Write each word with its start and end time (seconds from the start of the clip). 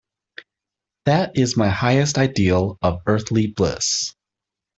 That 1.05 1.37
is 1.37 1.55
my 1.55 1.69
highest 1.69 2.17
ideal 2.17 2.79
of 2.81 3.01
earthly 3.05 3.45
bliss. 3.45 4.15